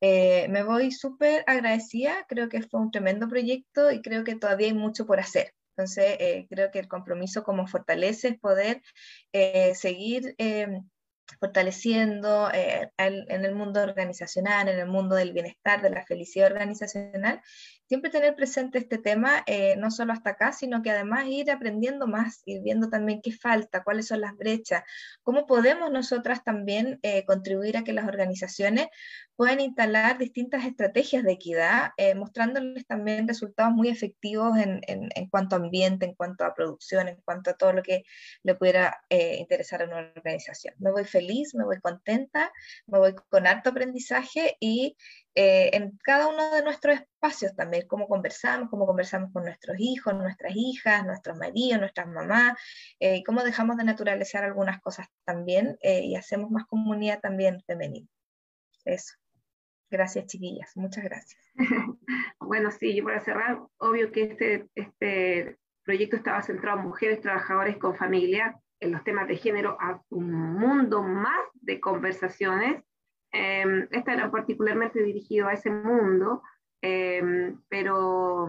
[0.00, 4.68] Eh, me voy súper agradecida, creo que fue un tremendo proyecto y creo que todavía
[4.68, 5.52] hay mucho por hacer.
[5.76, 8.82] Entonces, eh, creo que el compromiso como fortalece es poder
[9.32, 10.34] eh, seguir
[11.38, 17.42] fortaleciendo eh, en el mundo organizacional, en el mundo del bienestar, de la felicidad organizacional,
[17.90, 22.06] siempre tener presente este tema, eh, no solo hasta acá, sino que además ir aprendiendo
[22.06, 24.84] más, ir viendo también qué falta, cuáles son las brechas,
[25.24, 28.86] cómo podemos nosotras también eh, contribuir a que las organizaciones
[29.34, 35.56] puedan instalar distintas estrategias de equidad, eh, mostrándoles también resultados muy efectivos en, en, cuanto
[35.56, 38.04] a ambiente, en cuanto a producción, en cuanto a todo lo que
[38.44, 40.74] le pudiera interesar a una organización.
[40.78, 42.52] Me voy feliz, me voy contenta,
[42.86, 44.96] me voy con harto aprendizaje y
[45.34, 50.14] eh, en cada uno de nuestros espacios también, cómo conversamos, cómo conversamos con nuestros hijos,
[50.14, 52.58] nuestras hijas, nuestros maridos, nuestras mamás,
[52.98, 58.08] eh, cómo dejamos de naturalizar algunas cosas también eh, y hacemos más comunidad también femenina.
[58.84, 59.14] Eso.
[59.88, 60.76] Gracias, chiquillas.
[60.76, 61.40] Muchas gracias.
[62.40, 67.76] bueno, sí, yo para cerrar, obvio que este, este proyecto estaba centrado en mujeres trabajadoras
[67.76, 72.82] con familia, en los temas de género, a un mundo más de conversaciones
[73.32, 76.42] eh, esta era particularmente dirigido a ese mundo,
[76.82, 78.48] eh, pero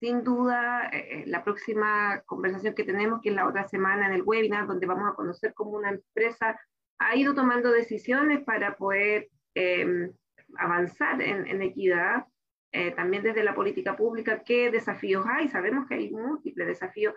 [0.00, 4.22] sin duda eh, la próxima conversación que tenemos, que es la otra semana en el
[4.22, 6.58] webinar, donde vamos a conocer cómo una empresa
[6.98, 10.12] ha ido tomando decisiones para poder em,
[10.56, 12.26] avanzar en, en equidad,
[12.72, 15.48] eh, también desde la política pública, qué desafíos hay.
[15.48, 17.14] Sabemos que hay múltiples desafíos.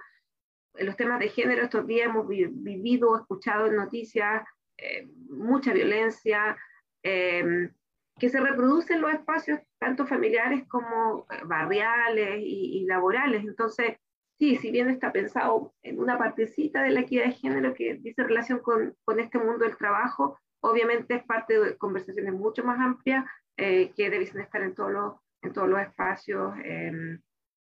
[0.76, 4.44] En los temas de género estos días hemos vivido, escuchado en noticias
[4.78, 6.58] eh, mucha violencia,
[7.06, 7.70] eh,
[8.18, 13.44] que se reproducen los espacios tanto familiares como eh, barriales y, laborales.
[13.44, 13.98] Entonces,
[14.40, 18.24] sí, si bien está pensado en una partecita de la equidad de género que dice
[18.24, 23.26] relación con, con este mundo del trabajo, obviamente es parte de conversaciones mucho más amplias
[23.58, 27.20] eh, que debiesen estar en todos los, en todos los espacios eh,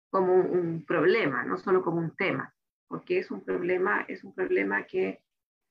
[0.10, 2.54] como un, un, problema, no solo como un tema,
[2.88, 5.24] porque es un problema, es un problema que,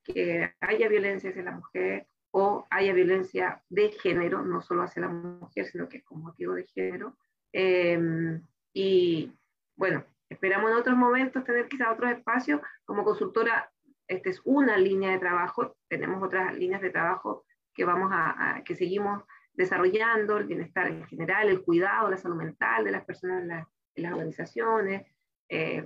[0.04, 5.08] que haya violencia hacia la mujer, o haya violencia de género, no solo hacia la
[5.08, 7.16] mujer, sino que con motivo de género.
[7.52, 8.40] Eh,
[8.72, 9.30] y
[9.76, 12.60] bueno, esperamos en otros momentos tener quizás otros espacios.
[12.84, 13.70] Como consultora,
[14.08, 18.64] esta es una línea de trabajo, tenemos otras líneas de trabajo que vamos a, a
[18.64, 19.22] que seguimos
[19.52, 23.68] desarrollando, el bienestar en general, el cuidado, la salud mental de las personas en, la,
[23.94, 25.06] en las organizaciones,
[25.48, 25.84] eh,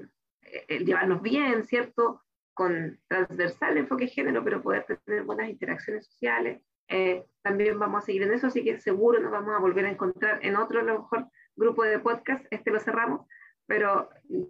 [0.68, 2.22] el llevarnos bien, ¿cierto?
[2.56, 6.62] Con transversal enfoque género, pero poder tener buenas interacciones sociales.
[6.88, 9.90] Eh, también vamos a seguir en eso, así que seguro nos vamos a volver a
[9.90, 12.46] encontrar en otro, a lo mejor, grupo de podcast.
[12.50, 13.28] Este lo cerramos,
[13.66, 14.08] pero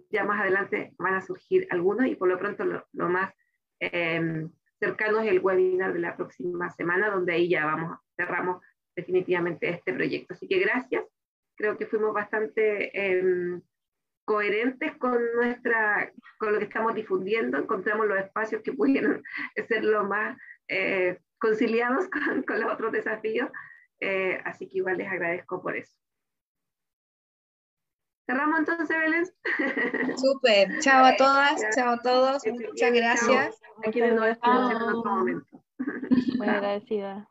[0.09, 3.33] ya más adelante van a surgir algunos y por lo pronto lo, más
[3.81, 4.47] eh,
[4.79, 8.63] cercano es el webinar de la próxima semana, donde ahí ya vamos, cerramos
[8.95, 10.33] definitivamente este proyecto.
[10.33, 11.03] Así que gracias.
[11.57, 13.59] Creo que fuimos bastante eh,
[14.27, 19.23] coherentes con, nuestra, con lo que estamos difundiendo, encontramos los espacios que pudieran
[19.69, 23.49] ser lo más eh, conciliados con, con, los otros desafíos,
[24.01, 25.95] eh, así que igual les agradezco por eso.
[28.29, 29.25] Cerramos entonces, Belén.
[30.17, 30.79] Súper.
[30.79, 32.43] Chao a todas, chao a todos.
[32.45, 33.61] Muchas gracias.
[33.87, 35.63] Aquí nos vemos en otro momento.
[36.35, 37.29] Muy agradecida.